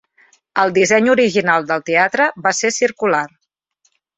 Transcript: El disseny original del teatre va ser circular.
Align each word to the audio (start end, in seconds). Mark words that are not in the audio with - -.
El 0.63 0.71
disseny 0.77 1.09
original 1.13 1.67
del 1.73 1.85
teatre 1.91 2.31
va 2.47 2.55
ser 2.63 2.73
circular. 2.81 3.25